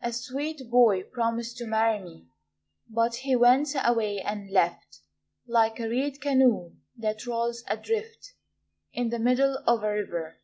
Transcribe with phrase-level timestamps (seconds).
[0.00, 2.28] A sweet boy promised to marry me,
[2.88, 5.00] But he went away and left
[5.46, 8.32] Like a reed canoe that rolls adrift
[8.94, 10.38] In the middle of a river.